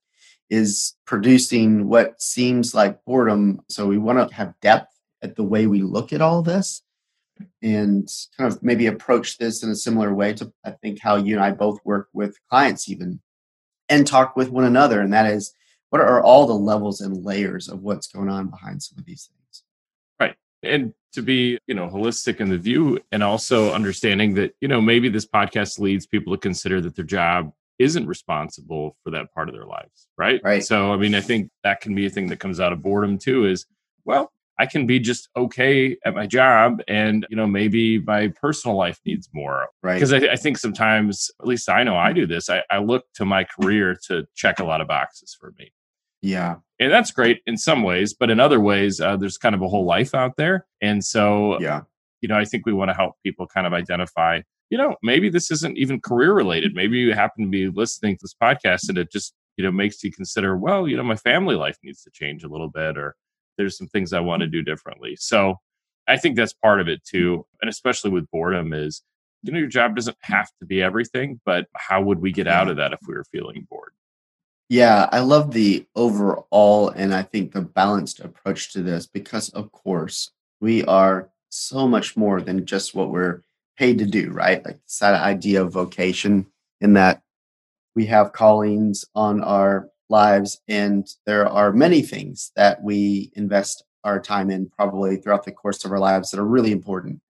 is 0.51 0.95
producing 1.07 1.89
what 1.89 2.21
seems 2.21 2.75
like 2.75 3.05
boredom. 3.05 3.61
So 3.69 3.87
we 3.87 3.99
want 3.99 4.29
to 4.29 4.35
have 4.35 4.59
depth 4.61 4.93
at 5.23 5.37
the 5.37 5.45
way 5.45 5.67
we 5.67 5.83
look 5.83 6.13
at 6.13 6.21
all 6.21 6.43
this 6.43 6.83
and 7.63 8.09
kind 8.37 8.53
of 8.53 8.63
maybe 8.63 8.87
approach 8.87 9.39
this 9.39 9.63
in 9.63 9.71
a 9.71 9.75
similar 9.75 10.15
way 10.15 10.33
to 10.35 10.53
I 10.65 10.73
think 10.73 11.01
how 11.01 11.17
you 11.17 11.37
and 11.37 11.45
I 11.45 11.51
both 11.51 11.79
work 11.85 12.09
with 12.13 12.37
clients 12.49 12.89
even 12.89 13.21
and 13.89 14.07
talk 14.07 14.37
with 14.37 14.51
one 14.51 14.65
another. 14.65 15.01
And 15.01 15.13
that 15.13 15.27
is 15.27 15.55
what 15.91 16.01
are 16.01 16.23
all 16.23 16.47
the 16.47 16.55
levels 16.55 17.01
and 17.01 17.25
layers 17.25 17.69
of 17.69 17.83
what's 17.83 18.09
going 18.09 18.29
on 18.29 18.49
behind 18.49 18.83
some 18.83 18.99
of 18.99 19.05
these 19.05 19.31
things? 19.31 19.65
Right. 20.19 20.37
And 20.63 20.95
to 21.15 21.23
be 21.23 21.59
you 21.67 21.75
know 21.75 21.89
holistic 21.89 22.41
in 22.41 22.51
the 22.51 22.59
view 22.59 23.01
and 23.13 23.23
also 23.23 23.73
understanding 23.73 24.35
that 24.35 24.55
you 24.61 24.69
know 24.69 24.81
maybe 24.81 25.09
this 25.09 25.27
podcast 25.27 25.79
leads 25.79 26.07
people 26.07 26.35
to 26.35 26.41
consider 26.41 26.81
that 26.81 26.95
their 26.97 27.05
job 27.05 27.53
isn't 27.79 28.07
responsible 28.07 28.97
for 29.03 29.11
that 29.11 29.33
part 29.33 29.49
of 29.49 29.55
their 29.55 29.65
lives 29.65 30.09
right 30.19 30.41
right 30.43 30.65
so 30.65 30.93
i 30.93 30.97
mean 30.97 31.15
i 31.15 31.21
think 31.21 31.51
that 31.63 31.81
can 31.81 31.95
be 31.95 32.07
a 32.07 32.11
thing 32.11 32.27
that 32.27 32.41
comes 32.41 32.61
out 32.61 32.73
of 32.73 32.83
boredom 32.83 33.17
too 33.17 33.47
is 33.47 33.67
well 34.05 34.33
i 34.59 34.67
can 34.67 34.87
be 34.87 34.99
just 34.99 35.29
okay 35.37 35.97
at 36.05 36.15
my 36.15 36.27
job 36.27 36.81
and 36.89 37.27
you 37.31 37.37
know 37.37 37.47
maybe 37.47 37.99
my 38.01 38.29
personal 38.41 38.77
life 38.77 39.01
needs 39.05 39.29
more. 39.33 39.69
Right. 39.83 39.95
Because 39.95 40.13
I, 40.13 40.19
I, 40.19 40.37
think 40.37 40.59
sometimes 40.59 41.31
at 41.41 41.47
least 41.47 41.69
i 41.69 41.83
know 41.83 41.97
i 41.97 42.13
do 42.13 42.27
this 42.27 42.49
I, 42.51 42.63
I 42.71 42.79
look 42.79 43.05
to 43.15 43.25
my 43.25 43.45
career 43.45 43.97
to 44.09 44.27
check 44.35 44.59
a 44.59 44.65
lot 44.65 44.81
of 44.81 44.89
boxes 44.89 45.37
for 45.39 45.53
me. 45.59 45.73
Yeah. 46.23 46.57
And 46.81 46.91
that's 46.91 47.11
great 47.11 47.41
in 47.47 47.57
some 47.57 47.83
ways 47.83 48.15
but 48.15 48.31
in 48.31 48.41
other 48.41 48.61
ways 48.61 49.01
uh, 49.01 49.17
there's 49.17 49.39
kind 49.39 49.55
of 49.55 49.63
a 49.63 49.69
whole 49.69 49.85
life 49.85 50.15
out 50.15 50.37
there. 50.37 50.67
And 50.81 51.05
so 51.05 51.61
yeah. 51.61 51.83
you 52.21 52.29
know 52.29 52.37
i 52.37 52.45
think 52.45 52.67
we 52.67 52.73
want 52.73 52.91
to 52.91 52.95
help 52.95 53.15
people 53.23 53.47
kind 53.47 53.67
of 53.67 53.73
identify 53.73 54.41
you 54.71 54.79
know 54.79 54.97
maybe 55.03 55.29
this 55.29 55.51
isn't 55.51 55.79
even 55.79 56.01
career 56.01 56.33
related. 56.33 56.75
Maybe 56.75 56.99
you 56.99 57.15
happen 57.15 57.45
to 57.45 57.51
be 57.51 57.69
listening 57.69 58.17
to 58.17 58.23
this 58.23 58.35
podcast 58.35 58.89
and 58.89 58.99
it 58.99 59.13
just 59.13 59.35
you 59.57 59.65
know 59.65 59.71
makes 59.71 60.03
you 60.03 60.11
consider 60.11 60.57
well 60.57 60.89
you 60.89 60.97
know 60.97 61.03
my 61.03 61.17
family 61.17 61.55
life 61.55 61.77
needs 61.83 62.03
to 62.03 62.11
change 62.11 62.45
a 62.45 62.49
little 62.49 62.69
bit 62.69 62.99
or 62.99 63.15
there's 63.57 63.77
some 63.79 63.89
things 63.89 64.13
i 64.13 64.21
want 64.21 64.41
to 64.41 64.47
mm-hmm. 64.47 64.53
do 64.53 64.63
differently. 64.63 65.17
So 65.17 65.59
i 66.07 66.17
think 66.17 66.37
that's 66.37 66.53
part 66.53 66.81
of 66.81 66.89
it 66.89 67.03
too 67.05 67.47
and 67.61 67.69
especially 67.71 68.11
with 68.11 68.31
boredom 68.31 68.73
is 68.73 69.03
you 69.43 69.53
know 69.53 69.59
your 69.59 69.69
job 69.69 69.95
doesn't 69.97 70.17
have 70.21 70.51
to 70.61 70.67
be 70.67 70.83
everything 70.83 71.41
but 71.45 71.67
how 71.77 72.03
would 72.03 72.21
we 72.21 72.33
get 72.33 72.47
out 72.47 72.69
of 72.69 72.77
that 72.77 72.93
if 72.93 73.01
we 73.07 73.15
were 73.15 73.25
feeling 73.25 73.67
bored? 73.71 73.93
Yeah, 74.69 75.09
I 75.13 75.21
love 75.21 75.53
the 75.53 75.87
overall 75.95 76.89
and 76.89 77.15
I 77.15 77.23
think 77.23 77.53
the 77.53 77.61
balanced 77.61 78.21
approach 78.21 78.73
to 78.73 78.83
this 78.83 79.07
because, 79.07 79.51
of 79.51 79.71
course, 79.73 80.31
we 80.61 80.85
are 80.85 81.29
so 81.51 81.87
much 81.87 82.17
more 82.17 82.41
than 82.41 82.65
just 82.65 82.95
what 82.95 83.11
we're 83.11 83.43
paid 83.77 83.99
to 83.99 84.07
do, 84.07 84.31
right? 84.31 84.65
Like 84.65 84.77
it's 84.85 84.99
that 85.01 85.15
idea 85.23 85.63
of 85.63 85.73
vocation 85.73 86.47
in 86.81 86.95
that 86.95 87.23
we 87.95 88.07
have 88.07 88.33
callings 88.33 89.05
on 89.15 89.43
our 89.43 89.89
lives 90.09 90.61
and 90.69 91.07
there 91.27 91.47
are 91.47 91.73
many 91.73 92.03
things 92.03 92.53
that 92.57 92.83
we 92.83 93.33
invest 93.35 93.85
our 94.05 94.21
time 94.21 94.51
in 94.51 94.69
probably 94.69 95.17
throughout 95.17 95.45
the 95.45 95.53
course 95.53 95.85
of 95.85 95.91
our 95.91 95.99
lives 95.99 96.31
that 96.31 96.41
are 96.41 96.45
really 96.45 96.73
important. 96.73 97.21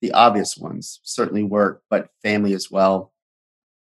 The 0.00 0.12
obvious 0.12 0.56
ones, 0.56 1.00
certainly 1.02 1.42
work, 1.42 1.82
but 1.90 2.10
family 2.22 2.54
as 2.54 2.70
well 2.70 3.12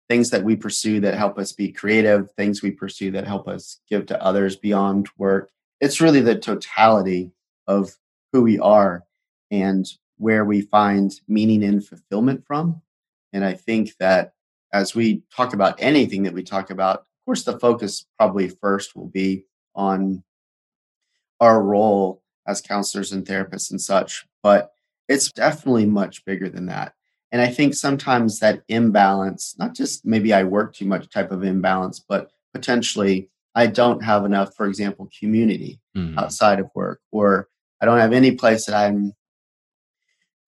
things 0.10 0.30
that 0.30 0.44
we 0.44 0.56
pursue 0.56 1.00
that 1.00 1.16
help 1.16 1.38
us 1.38 1.52
be 1.52 1.72
creative, 1.72 2.32
things 2.32 2.62
we 2.62 2.72
pursue 2.72 3.12
that 3.12 3.26
help 3.26 3.48
us 3.48 3.80
give 3.90 4.06
to 4.08 4.22
others 4.22 4.56
beyond 4.56 5.10
work. 5.18 5.50
It's 5.82 6.02
really 6.02 6.22
the 6.22 6.36
totality 6.36 7.32
of 7.68 7.96
who 8.32 8.42
we 8.42 8.60
are 8.60 9.06
and 9.52 9.86
where 10.18 10.46
we 10.46 10.62
find 10.62 11.20
meaning 11.28 11.64
and 11.64 11.86
fulfillment 11.86 12.46
from. 12.46 12.82
And 13.32 13.44
I 13.44 13.54
think 13.54 13.96
that 14.00 14.34
as 14.72 14.96
we 14.96 15.24
talk 15.36 15.54
about 15.54 15.76
anything 15.80 16.24
that 16.24 16.34
we 16.34 16.44
talk 16.44 16.70
about, 16.70 17.06
of 17.24 17.26
course, 17.26 17.44
the 17.46 17.58
focus 17.58 18.06
probably 18.18 18.50
first 18.50 18.98
will 18.98 19.08
be 19.08 19.46
on 19.76 20.24
our 21.40 21.64
role 21.64 22.22
as 22.46 22.60
counselors 22.60 23.14
and 23.14 23.26
therapists 23.26 23.72
and 23.72 23.80
such, 23.80 24.26
but 24.42 24.74
it's 25.08 25.32
definitely 25.32 25.86
much 25.86 26.26
bigger 26.26 26.50
than 26.50 26.66
that. 26.66 26.96
And 27.32 27.42
I 27.42 27.48
think 27.48 27.76
sometimes 27.76 28.40
that 28.40 28.64
imbalance, 28.68 29.56
not 29.58 29.74
just 29.74 30.06
maybe 30.06 30.34
I 30.34 30.44
work 30.44 30.76
too 30.76 30.86
much 30.86 31.10
type 31.10 31.32
of 31.32 31.46
imbalance, 31.46 32.04
but 32.06 32.30
potentially 32.54 33.30
I 33.56 33.68
don't 33.68 34.04
have 34.04 34.26
enough, 34.26 34.54
for 34.58 34.66
example, 34.68 35.10
community 35.18 35.80
mm-hmm. 35.96 36.20
outside 36.20 36.60
of 36.60 36.70
work, 36.76 37.00
or 37.14 37.48
I 37.80 37.86
don't 37.86 38.00
have 38.00 38.12
any 38.12 38.32
place 38.32 38.66
that 38.66 38.76
I'm 38.76 39.14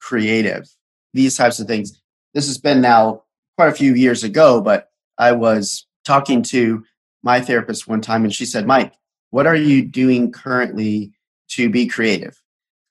creative. 0.02 0.68
These 1.14 1.38
types 1.38 1.62
of 1.62 1.68
things. 1.68 2.02
This 2.34 2.48
has 2.48 2.58
been 2.58 2.82
now 2.82 3.24
quite 3.56 3.70
a 3.70 3.76
few 3.76 3.94
years 3.94 4.26
ago, 4.26 4.60
but 4.60 4.90
I 5.18 5.32
was 5.32 5.88
talking 6.06 6.42
to 6.44 6.84
my 7.24 7.42
therapist 7.42 7.88
one 7.88 8.02
time 8.02 8.24
and 8.24 8.34
she 8.34 8.46
said, 8.46 8.66
Mike, 8.66 8.94
what 9.32 9.48
are 9.48 9.56
you 9.56 9.84
doing 9.84 10.32
currently 10.32 11.12
to 11.50 11.70
be 11.70 11.88
creative? 11.88 12.40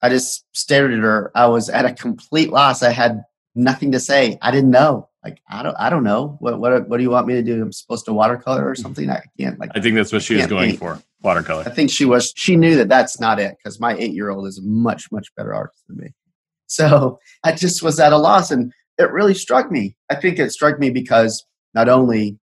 I 0.03 0.11
just 0.11 0.45
stared 0.53 0.93
at 0.93 1.01
her. 1.01 1.33
I 1.35 1.47
was 1.47 1.71
at 1.71 1.87
a 1.87 1.95
complete 1.95 2.51
loss. 2.51 2.83
I 2.83 2.91
had 2.91 3.23
nothing 3.55 3.93
to 3.93 4.01
say. 4.01 4.37
I 4.43 4.51
didn't 4.51 4.71
know. 4.71 5.09
Like 5.25 5.41
I 5.49 5.63
don't 5.63 5.77
I 5.79 5.89
don't 5.89 6.05
know. 6.05 6.37
What 6.41 6.61
what 6.61 6.87
what 6.89 6.99
do 6.99 7.03
you 7.03 7.09
want 7.09 7.27
me 7.27 7.35
to 7.35 7.43
do? 7.43 7.63
I'm 7.63 7.73
supposed 7.73 8.05
to 8.07 8.13
watercolor 8.13 8.69
or 8.69 8.75
mm-hmm. 8.75 8.83
something? 8.83 9.09
I 9.09 9.23
can't 9.39 9.59
like 9.59 9.71
I 9.75 9.81
think 9.81 9.95
that's 9.95 10.13
what 10.13 10.23
she 10.23 10.35
was 10.35 10.47
going 10.47 10.71
paint. 10.71 10.79
for. 10.79 11.01
Watercolor. 11.23 11.63
I 11.67 11.71
think 11.71 11.91
she 11.91 12.05
was 12.05 12.35
she 12.37 12.57
knew 12.57 12.77
that 12.77 12.91
that's 12.91 13.19
not 13.19 13.41
it 13.41 13.57
cuz 13.65 13.81
my 13.81 13.95
8-year-old 13.95 14.47
is 14.47 14.59
a 14.59 14.63
much 14.63 15.11
much 15.11 15.35
better 15.37 15.55
artist 15.55 15.83
than 15.89 15.97
me. 15.97 16.09
So, 16.67 17.21
I 17.45 17.53
just 17.53 17.83
was 17.83 18.01
at 18.01 18.15
a 18.15 18.17
loss 18.17 18.51
and 18.51 18.73
it 18.99 19.13
really 19.13 19.35
struck 19.35 19.71
me. 19.71 19.97
I 20.11 20.15
think 20.15 20.39
it 20.39 20.51
struck 20.51 20.79
me 20.81 20.91
because 20.91 21.45
not 21.75 21.91
only 21.91 22.39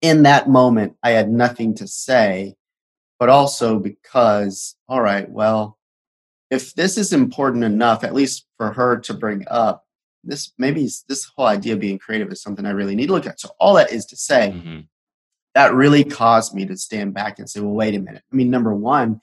in 0.00 0.22
that 0.24 0.48
moment 0.48 0.96
I 1.02 1.10
had 1.10 1.30
nothing 1.30 1.74
to 1.76 1.86
say, 1.86 2.54
but 3.18 3.28
also 3.28 3.78
because, 3.78 4.76
all 4.88 5.00
right, 5.00 5.28
well, 5.30 5.78
if 6.50 6.74
this 6.74 6.96
is 6.96 7.12
important 7.12 7.64
enough, 7.64 8.04
at 8.04 8.14
least 8.14 8.46
for 8.56 8.72
her 8.72 8.98
to 8.98 9.14
bring 9.14 9.44
up, 9.48 9.84
this 10.22 10.52
maybe 10.58 10.88
this 11.08 11.24
whole 11.36 11.46
idea 11.46 11.74
of 11.74 11.80
being 11.80 11.98
creative 11.98 12.30
is 12.32 12.42
something 12.42 12.66
I 12.66 12.70
really 12.70 12.94
need 12.94 13.06
to 13.06 13.12
look 13.12 13.26
at. 13.26 13.40
So 13.40 13.50
all 13.58 13.74
that 13.74 13.92
is 13.92 14.06
to 14.06 14.16
say, 14.16 14.52
mm-hmm. 14.54 14.80
that 15.54 15.74
really 15.74 16.04
caused 16.04 16.54
me 16.54 16.66
to 16.66 16.76
stand 16.76 17.14
back 17.14 17.38
and 17.38 17.48
say, 17.48 17.60
well, 17.60 17.72
wait 17.72 17.94
a 17.94 17.98
minute. 17.98 18.22
I 18.32 18.36
mean, 18.36 18.50
number 18.50 18.74
one, 18.74 19.20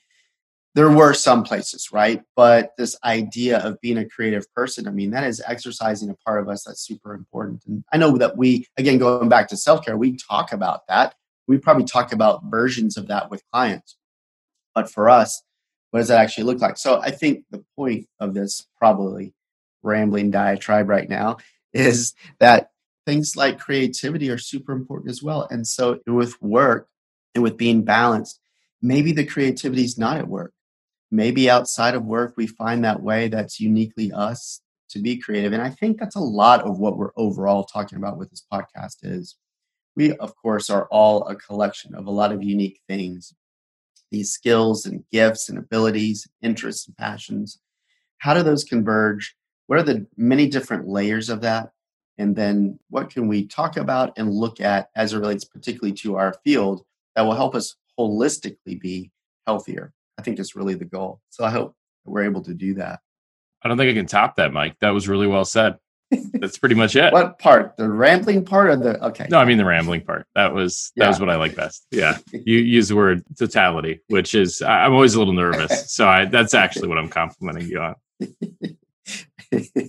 there 0.74 0.90
were 0.90 1.14
some 1.14 1.44
places, 1.44 1.92
right? 1.92 2.22
But 2.34 2.72
this 2.76 2.96
idea 3.04 3.58
of 3.58 3.80
being 3.80 3.98
a 3.98 4.08
creative 4.08 4.52
person, 4.54 4.88
I 4.88 4.90
mean, 4.90 5.10
that 5.10 5.24
is 5.24 5.42
exercising 5.46 6.10
a 6.10 6.14
part 6.14 6.40
of 6.40 6.48
us 6.48 6.64
that's 6.64 6.84
super 6.84 7.14
important. 7.14 7.64
And 7.66 7.84
I 7.92 7.96
know 7.96 8.18
that 8.18 8.36
we, 8.36 8.66
again, 8.76 8.98
going 8.98 9.28
back 9.28 9.48
to 9.48 9.56
self 9.56 9.84
care, 9.84 9.96
we 9.96 10.16
talk 10.16 10.52
about 10.52 10.86
that. 10.88 11.14
We 11.46 11.58
probably 11.58 11.84
talk 11.84 12.12
about 12.12 12.44
versions 12.46 12.96
of 12.96 13.06
that 13.08 13.30
with 13.30 13.44
clients. 13.52 13.96
But 14.74 14.90
for 14.90 15.08
us, 15.08 15.42
what 15.90 16.00
does 16.00 16.08
that 16.08 16.20
actually 16.20 16.44
look 16.44 16.60
like? 16.60 16.76
So 16.76 17.00
I 17.00 17.12
think 17.12 17.44
the 17.50 17.64
point 17.76 18.08
of 18.18 18.34
this 18.34 18.66
probably 18.76 19.32
rambling 19.84 20.32
diatribe 20.32 20.88
right 20.88 21.08
now 21.08 21.36
is 21.72 22.14
that 22.40 22.70
things 23.06 23.36
like 23.36 23.60
creativity 23.60 24.28
are 24.30 24.38
super 24.38 24.72
important 24.72 25.10
as 25.10 25.22
well. 25.22 25.46
And 25.50 25.68
so 25.68 26.00
with 26.06 26.40
work 26.42 26.88
and 27.34 27.44
with 27.44 27.56
being 27.56 27.82
balanced, 27.84 28.40
maybe 28.82 29.12
the 29.12 29.26
creativity 29.26 29.84
is 29.84 29.98
not 29.98 30.16
at 30.16 30.26
work 30.26 30.53
maybe 31.14 31.50
outside 31.50 31.94
of 31.94 32.04
work 32.04 32.34
we 32.36 32.46
find 32.46 32.84
that 32.84 33.02
way 33.02 33.28
that's 33.28 33.60
uniquely 33.60 34.12
us 34.12 34.60
to 34.90 35.00
be 35.00 35.16
creative. 35.16 35.52
And 35.52 35.62
i 35.62 35.70
think 35.70 35.98
that's 35.98 36.16
a 36.16 36.20
lot 36.20 36.62
of 36.62 36.78
what 36.78 36.96
we're 36.96 37.12
overall 37.16 37.64
talking 37.64 37.98
about 37.98 38.18
with 38.18 38.30
this 38.30 38.44
podcast 38.52 38.98
is 39.02 39.36
we 39.96 40.12
of 40.16 40.34
course 40.36 40.70
are 40.70 40.86
all 40.90 41.26
a 41.28 41.36
collection 41.36 41.94
of 41.94 42.06
a 42.06 42.10
lot 42.10 42.32
of 42.32 42.42
unique 42.42 42.80
things. 42.88 43.34
These 44.10 44.32
skills 44.32 44.86
and 44.86 45.04
gifts 45.10 45.48
and 45.48 45.58
abilities 45.58 46.26
interests 46.42 46.86
and 46.86 46.96
passions 46.96 47.58
how 48.24 48.32
do 48.32 48.42
those 48.42 48.64
converge? 48.64 49.36
What 49.66 49.78
are 49.78 49.82
the 49.82 50.06
many 50.16 50.48
different 50.48 50.88
layers 50.88 51.28
of 51.28 51.42
that? 51.42 51.72
And 52.16 52.34
then 52.34 52.78
what 52.88 53.10
can 53.10 53.28
we 53.28 53.46
talk 53.46 53.76
about 53.76 54.14
and 54.16 54.32
look 54.32 54.60
at 54.60 54.88
as 54.96 55.12
it 55.12 55.18
relates 55.18 55.44
particularly 55.44 55.94
to 55.96 56.16
our 56.16 56.34
field 56.44 56.86
that 57.14 57.22
will 57.22 57.34
help 57.34 57.54
us 57.54 57.76
holistically 57.98 58.80
be 58.80 59.10
healthier 59.46 59.92
I 60.18 60.22
think 60.22 60.38
is 60.38 60.54
really 60.54 60.74
the 60.74 60.84
goal. 60.84 61.20
So 61.30 61.44
I 61.44 61.50
hope 61.50 61.74
we're 62.04 62.24
able 62.24 62.42
to 62.42 62.54
do 62.54 62.74
that. 62.74 63.00
I 63.62 63.68
don't 63.68 63.78
think 63.78 63.90
I 63.90 63.94
can 63.94 64.06
top 64.06 64.36
that, 64.36 64.52
Mike. 64.52 64.76
That 64.80 64.90
was 64.90 65.08
really 65.08 65.26
well 65.26 65.44
said. 65.44 65.78
That's 66.34 66.58
pretty 66.58 66.74
much 66.74 66.96
it. 66.96 67.12
what 67.12 67.38
part? 67.38 67.76
The 67.76 67.88
rambling 67.88 68.44
part 68.44 68.68
or 68.68 68.76
the 68.76 69.04
okay? 69.06 69.26
No, 69.30 69.38
I 69.38 69.46
mean 69.46 69.56
the 69.56 69.64
rambling 69.64 70.02
part. 70.02 70.26
That 70.34 70.52
was 70.52 70.92
that 70.96 71.08
was 71.08 71.18
what 71.18 71.30
I 71.30 71.36
like 71.36 71.56
best. 71.56 71.86
Yeah, 71.90 72.18
you 72.32 72.58
use 72.58 72.88
the 72.88 72.96
word 72.96 73.24
totality, 73.38 74.00
which 74.08 74.34
is 74.34 74.60
I'm 74.60 74.92
always 74.92 75.14
a 75.14 75.18
little 75.18 75.34
nervous. 75.34 75.84
So 75.94 76.08
I, 76.08 76.24
that's 76.24 76.54
actually 76.54 76.88
what 76.88 76.98
I'm 76.98 77.08
complimenting 77.08 77.68
you 77.68 77.80
on. 77.80 77.94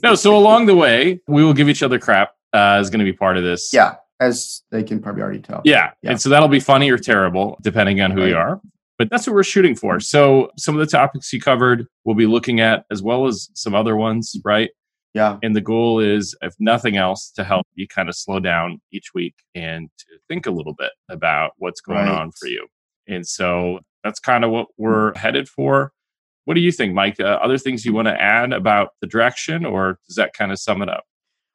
no, 0.04 0.14
so 0.16 0.36
along 0.36 0.68
the 0.68 0.76
way, 0.76 1.20
we 1.28 1.44
will 1.44 1.54
give 1.54 1.68
each 1.68 1.84
other 1.84 2.00
crap. 2.00 2.32
Uh, 2.54 2.80
is 2.80 2.90
going 2.90 3.00
to 3.00 3.06
be 3.06 3.14
part 3.14 3.38
of 3.38 3.44
this. 3.44 3.72
Yeah, 3.74 3.96
as 4.20 4.62
they 4.72 4.84
can 4.84 5.02
probably 5.02 5.24
already 5.24 5.40
tell. 5.40 5.62
Yeah. 5.66 5.92
yeah. 6.02 6.12
And 6.12 6.22
so 6.22 6.30
that'll 6.30 6.48
be 6.48 6.62
funny 6.62 6.90
or 6.90 6.98
terrible, 6.98 7.58
depending 7.62 8.00
on 8.00 8.12
who 8.12 8.22
right. 8.22 8.30
you 8.30 8.38
are 8.38 8.62
but 8.98 9.10
that's 9.10 9.28
what 9.28 9.34
we're 9.34 9.44
shooting 9.44 9.76
for. 9.76 10.00
So 10.00 10.52
some 10.58 10.76
of 10.76 10.80
the 10.80 10.92
topics 10.92 11.32
you 11.34 11.42
covered, 11.42 11.88
we'll 12.04 12.16
be 12.16 12.28
looking 12.28 12.60
at 12.60 12.86
as 12.92 13.02
well 13.02 13.28
as 13.28 13.50
some 13.54 13.76
other 13.76 13.96
ones, 13.96 14.36
right? 14.46 14.70
Yeah. 15.14 15.38
And 15.42 15.56
the 15.56 15.62
goal 15.62 16.00
is, 16.00 16.36
if 16.42 16.54
nothing 16.60 16.98
else, 16.98 17.32
to 17.32 17.44
help 17.44 17.66
you 17.74 17.88
kind 17.88 18.10
of 18.10 18.16
slow 18.16 18.40
down 18.40 18.82
each 18.92 19.14
week 19.14 19.36
and 19.56 19.90
to 19.98 20.06
think 20.28 20.46
a 20.46 20.52
little 20.52 20.74
bit 20.74 20.92
about 21.10 21.52
what's 21.58 21.80
going 21.80 22.00
right. 22.00 22.20
on 22.20 22.32
for 22.32 22.48
you. 22.48 22.68
And 23.08 23.26
so 23.26 23.80
that's 24.04 24.20
kind 24.20 24.44
of 24.44 24.52
what 24.52 24.68
we're 24.78 25.18
headed 25.18 25.48
for. 25.48 25.94
What 26.44 26.56
do 26.56 26.60
you 26.60 26.72
think, 26.72 26.94
Mike? 26.94 27.20
Uh, 27.20 27.40
other 27.42 27.58
things 27.58 27.86
you 27.86 27.94
want 27.94 28.08
to 28.08 28.22
add 28.22 28.52
about 28.52 28.90
the 29.02 29.08
direction, 29.08 29.66
or 29.66 30.00
does 30.06 30.16
that 30.18 30.34
kind 30.34 30.52
of 30.52 30.60
sum 30.60 30.82
it 30.82 30.90
up? 30.90 31.06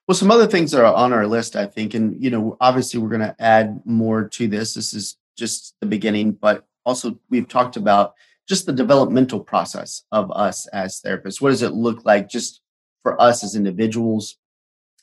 Well, 0.08 0.16
some 0.16 0.30
other 0.30 0.46
things 0.46 0.72
that 0.72 0.82
are 0.82 0.92
on 0.92 1.12
our 1.12 1.26
list, 1.26 1.54
I 1.54 1.66
think, 1.66 1.94
and 1.94 2.20
you 2.20 2.30
know, 2.30 2.56
obviously 2.60 2.98
we're 2.98 3.10
going 3.10 3.20
to 3.20 3.36
add 3.38 3.82
more 3.84 4.28
to 4.30 4.48
this. 4.48 4.74
This 4.74 4.94
is 4.94 5.16
just 5.36 5.76
the 5.80 5.86
beginning, 5.86 6.32
but 6.32 6.64
also 6.90 7.16
we've 7.30 7.48
talked 7.48 7.76
about 7.76 8.14
just 8.48 8.66
the 8.66 8.72
developmental 8.72 9.38
process 9.38 10.02
of 10.10 10.28
us 10.32 10.66
as 10.68 11.00
therapists. 11.00 11.40
What 11.40 11.50
does 11.50 11.62
it 11.62 11.72
look 11.72 12.04
like 12.04 12.28
just 12.28 12.62
for 13.04 13.20
us 13.22 13.44
as 13.44 13.54
individuals 13.54 14.36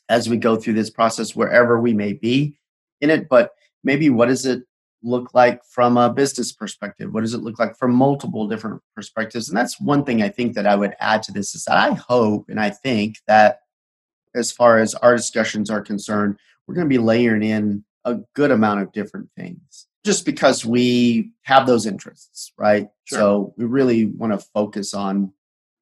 as 0.10 0.28
we 0.28 0.36
go 0.36 0.58
through 0.58 0.74
this 0.74 0.90
process, 0.90 1.34
wherever 1.34 1.80
we 1.80 1.94
may 1.94 2.12
be 2.12 2.58
in 3.00 3.10
it? 3.10 3.30
But 3.30 3.52
maybe 3.86 4.10
what 4.10 4.28
does 4.28 4.46
it 4.46 4.64
look 5.02 5.34
like 5.34 5.64
from 5.64 5.96
a 5.96 6.12
business 6.12 6.52
perspective? 6.52 7.14
What 7.14 7.22
does 7.22 7.34
it 7.34 7.42
look 7.42 7.58
like 7.58 7.78
from 7.78 7.94
multiple 7.94 8.50
different 8.50 8.82
perspectives? 8.94 9.48
And 9.48 9.58
that's 9.58 9.80
one 9.80 10.04
thing 10.04 10.22
I 10.22 10.28
think 10.28 10.54
that 10.56 10.68
I 10.68 10.76
would 10.76 10.94
add 11.00 11.24
to 11.24 11.32
this 11.32 11.56
is 11.56 11.64
that 11.66 11.78
I 11.78 11.94
hope 11.94 12.50
and 12.50 12.60
I 12.60 12.72
think 12.72 13.20
that 13.28 13.62
as 14.36 14.52
far 14.52 14.80
as 14.80 14.94
our 14.96 15.16
discussions 15.16 15.70
are 15.70 15.82
concerned, 15.82 16.38
we're 16.68 16.76
going 16.76 16.90
to 16.90 16.98
be 16.98 16.98
layering 16.98 17.44
in 17.44 17.86
a 18.04 18.16
good 18.36 18.52
amount 18.52 18.82
of 18.82 18.92
different 18.92 19.30
things 19.38 19.87
just 20.08 20.26
because 20.26 20.66
we 20.66 21.32
have 21.42 21.68
those 21.68 21.86
interests, 21.86 22.54
right? 22.58 22.88
Sure. 23.04 23.20
So 23.20 23.54
we 23.58 23.66
really 23.66 24.06
want 24.06 24.32
to 24.32 24.40
focus 24.54 24.94
on 24.94 25.34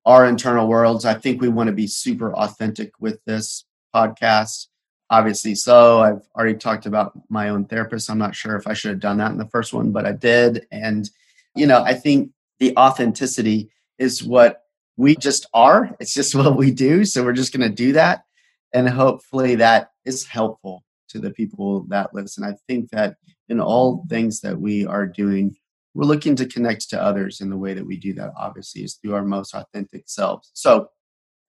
our 0.03 0.25
internal 0.25 0.67
worlds. 0.67 1.05
I 1.05 1.13
think 1.13 1.39
we 1.39 1.48
want 1.48 1.67
to 1.67 1.75
be 1.75 1.86
super 1.86 2.34
authentic 2.34 2.94
with 3.00 3.24
this 3.25 3.65
podcast. 3.94 4.65
Obviously, 5.12 5.53
so 5.53 6.00
I've 6.00 6.27
already 6.36 6.58
talked 6.58 6.88
about 6.88 7.13
my 7.29 7.50
own 7.50 7.65
therapist. 7.65 8.10
I'm 8.10 8.17
not 8.17 8.34
sure 8.34 8.55
if 8.55 8.65
I 8.65 8.74
should 8.74 8.89
have 8.89 9.00
done 9.00 9.20
that 9.20 9.32
in 9.32 9.38
the 9.38 9.46
first 9.46 9.74
one, 9.74 9.91
but 9.91 10.08
I 10.08 10.13
did. 10.13 10.65
And, 10.72 11.08
you 11.55 11.67
know, 11.67 11.84
I 11.84 11.94
think 11.94 12.32
the 12.58 12.75
authenticity 12.75 13.70
is 14.00 14.24
what 14.24 14.63
we 14.98 15.15
just 15.15 15.46
are. 15.53 15.96
It's 16.00 16.15
just 16.15 16.34
what 16.41 16.58
we 16.58 16.72
do. 16.72 17.05
So 17.05 17.24
we're 17.24 17.34
just 17.34 17.55
going 17.55 17.70
to 17.70 17.75
do 17.75 17.94
that. 17.94 18.24
And 18.74 18.89
hopefully 18.89 19.53
that 19.58 19.91
is 20.03 20.25
helpful 20.25 20.84
to 21.10 21.20
the 21.20 21.29
people 21.29 21.86
that 21.89 22.15
listen. 22.15 22.44
I 22.44 22.55
think 22.67 22.89
that 22.89 23.17
in 23.50 23.60
all 23.60 24.06
things 24.10 24.42
that 24.42 24.60
we 24.60 24.86
are 24.86 25.06
doing, 25.06 25.56
we're 25.94 26.06
looking 26.06 26.36
to 26.38 26.46
connect 26.46 26.90
to 26.90 27.02
others 27.02 27.42
in 27.42 27.50
the 27.50 27.58
way 27.58 27.74
that 27.74 27.86
we 27.86 27.98
do 27.98 28.14
that, 28.14 28.34
obviously, 28.38 28.84
is 28.84 28.96
through 28.96 29.16
our 29.16 29.24
most 29.24 29.54
authentic 29.54 30.04
selves. 30.08 30.52
So 30.54 30.90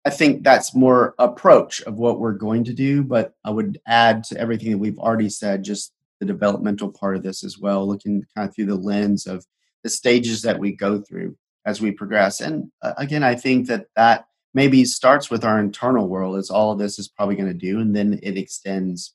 I 0.04 0.10
think 0.10 0.44
that's 0.44 0.74
more 0.74 1.14
approach 1.18 1.82
of 1.82 1.96
what 1.96 2.20
we're 2.20 2.32
going 2.32 2.62
to 2.64 2.72
do, 2.72 3.02
but 3.02 3.34
I 3.44 3.50
would 3.50 3.80
add 3.88 4.22
to 4.24 4.38
everything 4.38 4.70
that 4.70 4.78
we've 4.78 4.98
already 4.98 5.28
said, 5.28 5.64
just 5.64 5.92
the 6.20 6.26
developmental 6.26 6.90
part 6.90 7.16
of 7.16 7.22
this 7.22 7.42
as 7.42 7.58
well, 7.58 7.86
looking 7.86 8.24
kind 8.34 8.48
of 8.48 8.54
through 8.54 8.66
the 8.66 8.76
lens 8.76 9.26
of 9.26 9.44
the 9.82 9.90
stages 9.90 10.42
that 10.42 10.58
we 10.58 10.72
go 10.72 11.00
through 11.00 11.36
as 11.64 11.80
we 11.80 11.90
progress. 11.90 12.40
And 12.40 12.70
uh, 12.82 12.94
again, 12.96 13.24
I 13.24 13.34
think 13.34 13.66
that 13.66 13.86
that 13.96 14.26
maybe 14.54 14.84
starts 14.84 15.28
with 15.28 15.44
our 15.44 15.58
internal 15.58 16.08
world, 16.08 16.38
as 16.38 16.50
all 16.50 16.72
of 16.72 16.78
this 16.78 16.98
is 16.98 17.08
probably 17.08 17.34
going 17.34 17.48
to 17.48 17.54
do, 17.54 17.80
and 17.80 17.94
then 17.94 18.18
it 18.22 18.38
extends 18.38 19.12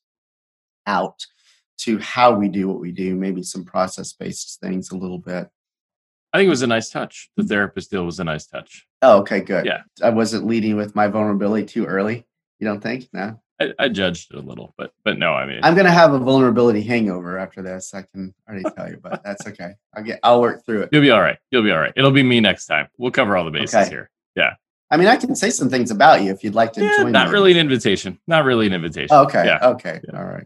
out 0.85 1.25
to 1.81 1.97
how 2.00 2.33
we 2.33 2.47
do 2.47 2.67
what 2.67 2.79
we 2.79 2.91
do, 2.91 3.15
maybe 3.15 3.43
some 3.43 3.63
process 3.63 4.13
based 4.13 4.59
things 4.61 4.91
a 4.91 4.97
little 4.97 5.17
bit. 5.19 5.50
I 6.33 6.38
think 6.38 6.47
it 6.47 6.51
was 6.51 6.61
a 6.61 6.67
nice 6.67 6.89
touch. 6.89 7.29
The 7.35 7.43
therapist 7.43 7.91
deal 7.91 8.05
was 8.05 8.19
a 8.19 8.23
nice 8.23 8.45
touch. 8.47 8.88
Oh, 9.01 9.19
okay, 9.19 9.41
good. 9.41 9.65
Yeah. 9.65 9.81
I 10.01 10.09
wasn't 10.11 10.45
leading 10.47 10.77
with 10.77 10.95
my 10.95 11.07
vulnerability 11.07 11.65
too 11.65 11.85
early. 11.85 12.25
You 12.59 12.67
don't 12.67 12.79
think? 12.81 13.09
No. 13.11 13.41
I, 13.59 13.73
I 13.77 13.89
judged 13.89 14.33
it 14.33 14.38
a 14.38 14.41
little, 14.41 14.73
but 14.77 14.91
but 15.03 15.19
no, 15.19 15.33
I 15.33 15.45
mean, 15.45 15.59
I'm 15.61 15.75
gonna 15.75 15.91
have 15.91 16.13
a 16.13 16.19
vulnerability 16.19 16.81
hangover 16.81 17.38
after 17.38 17.61
this. 17.61 17.93
I 17.93 18.03
can 18.11 18.33
already 18.50 18.63
tell 18.75 18.89
you, 18.89 18.97
but 19.01 19.23
that's 19.23 19.45
okay. 19.47 19.73
I'll 19.95 20.03
get. 20.03 20.19
I'll 20.23 20.41
work 20.41 20.65
through 20.65 20.81
it. 20.83 20.89
you'll 20.91 21.01
be 21.03 21.11
all 21.11 21.21
right. 21.21 21.38
You'll 21.51 21.61
be 21.63 21.71
all 21.71 21.79
right. 21.79 21.93
It'll 21.95 22.09
be 22.11 22.23
me 22.23 22.39
next 22.39 22.65
time. 22.65 22.88
We'll 22.97 23.11
cover 23.11 23.38
all 23.38 23.45
the 23.45 23.51
bases 23.51 23.75
Okay. 23.75 23.89
here. 23.89 24.09
Yeah. 24.35 24.53
I 24.89 24.97
mean, 24.97 25.07
I 25.07 25.15
can 25.15 25.35
say 25.35 25.50
some 25.51 25.69
things 25.69 25.91
about 25.91 26.23
you 26.23 26.31
if 26.31 26.43
you'd 26.43 26.55
like 26.55 26.73
to 26.73 26.81
Yeah, 26.83 26.97
join. 26.97 27.11
not 27.11 27.27
me. 27.27 27.33
really 27.33 27.51
an 27.51 27.57
invitation. 27.57 28.19
Not 28.27 28.45
really 28.45 28.65
an 28.67 28.73
invitation. 28.73 29.09
Oh, 29.11 29.23
okay. 29.25 29.45
Yeah. 29.45 29.59
Okay. 29.71 30.00
Yeah. 30.11 30.17
All 30.19 30.25
right. 30.25 30.45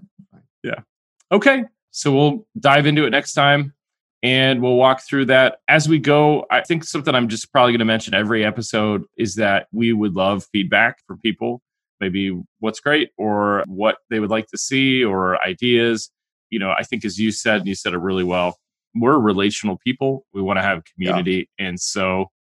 Okay. 1.32 1.66
So 1.92 2.14
we'll 2.14 2.48
dive 2.60 2.86
into 2.86 3.06
it 3.06 3.10
next 3.10 3.34
time 3.34 3.74
and 4.22 4.62
we'll 4.62 4.76
walk 4.76 5.02
through 5.02 5.26
that 5.26 5.60
as 5.68 5.88
we 5.88 6.00
go. 6.00 6.46
I 6.52 6.62
think 6.62 6.84
something 6.84 7.14
I'm 7.14 7.30
just 7.30 7.52
probably 7.52 7.72
going 7.74 7.80
to 7.80 7.86
mention 7.86 8.14
every 8.14 8.44
episode 8.44 9.04
is 9.18 9.36
that 9.36 9.68
we 9.72 9.94
would 9.94 10.16
love 10.16 10.46
feedback 10.52 10.98
from 11.08 11.20
people, 11.20 11.62
maybe 12.00 12.38
what's 12.60 12.80
great 12.80 13.12
or 13.18 13.64
what 13.68 13.98
they 14.10 14.20
would 14.20 14.30
like 14.30 14.48
to 14.48 14.58
see 14.58 15.04
or 15.04 15.42
ideas. 15.46 16.10
You 16.50 16.60
know, 16.60 16.74
I 16.78 16.84
think 16.84 17.06
as 17.06 17.20
you 17.20 17.32
said, 17.32 17.58
and 17.58 17.68
you 17.68 17.76
said 17.76 17.94
it 17.94 18.00
really 18.00 18.24
well, 18.24 18.58
we're 18.96 19.18
relational 19.18 19.78
people. 19.78 20.26
We 20.34 20.42
want 20.42 20.58
to 20.58 20.64
have 20.64 20.84
community. 20.86 21.50
And 21.60 21.80
so, 21.80 22.32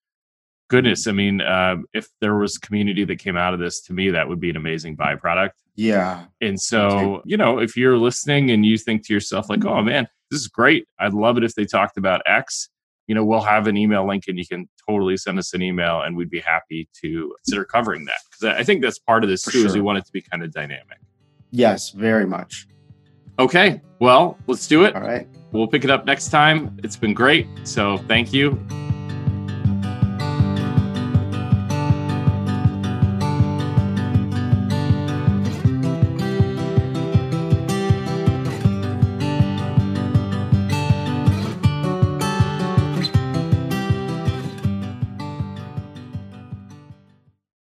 goodness, 0.68 1.08
I 1.08 1.12
mean, 1.12 1.42
uh, 1.42 1.78
if 1.94 2.08
there 2.22 2.36
was 2.36 2.58
community 2.58 3.06
that 3.06 3.18
came 3.18 3.38
out 3.38 3.54
of 3.54 3.60
this, 3.60 3.82
to 3.84 3.94
me, 3.94 4.10
that 4.12 4.28
would 4.28 4.40
be 4.40 4.50
an 4.50 4.58
amazing 4.58 4.98
byproduct. 4.98 5.52
Yeah. 5.76 6.26
And 6.42 6.60
so, 6.60 7.22
you 7.26 7.38
know, 7.38 7.60
if 7.60 7.76
you're 7.76 7.98
listening 7.98 8.52
and 8.52 8.66
you 8.66 8.78
think 8.78 9.06
to 9.08 9.14
yourself, 9.14 9.50
like, 9.50 9.66
oh 9.66 9.82
man, 9.82 10.08
this 10.32 10.40
is 10.40 10.48
great. 10.48 10.88
I'd 11.00 11.14
love 11.14 11.38
it 11.38 11.44
if 11.44 11.56
they 11.56 11.66
talked 11.66 11.98
about 11.98 12.22
X. 12.26 12.70
You 13.08 13.14
know, 13.14 13.24
we'll 13.24 13.42
have 13.42 13.68
an 13.68 13.78
email 13.78 14.08
link 14.08 14.24
and 14.28 14.40
you 14.40 14.48
can 14.48 14.68
totally 14.90 15.18
send 15.18 15.38
us 15.38 15.54
an 15.54 15.62
email 15.62 16.02
and 16.02 16.18
we'd 16.18 16.30
be 16.30 16.40
happy 16.40 16.90
to 17.02 17.36
consider 17.44 17.66
covering 17.66 18.06
that. 18.06 18.18
Because 18.32 18.56
I 18.58 18.64
think 18.64 18.82
that's 18.82 18.98
part 18.98 19.24
of 19.24 19.30
this 19.30 19.44
For 19.44 19.52
too, 19.52 19.66
is 19.66 19.76
we 19.76 19.82
want 19.82 20.00
it 20.00 20.06
to 20.06 20.12
be 20.12 20.22
kind 20.22 20.42
of 20.44 20.52
dynamic. 20.52 20.98
Yes. 21.52 21.92
Very 21.92 22.26
much. 22.26 22.68
Okay. 23.38 23.82
Well, 24.00 24.38
let's 24.48 24.66
do 24.66 24.86
it. 24.86 24.96
All 24.96 25.02
right. 25.02 25.28
We'll 25.52 25.68
pick 25.68 25.84
it 25.84 25.90
up 25.90 26.06
next 26.06 26.30
time. 26.30 26.80
It's 26.84 26.96
been 26.96 27.14
great. 27.14 27.48
So 27.64 27.98
thank 28.08 28.34
you. 28.34 28.60